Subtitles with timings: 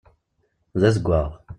[0.79, 1.29] D azeggaɣ.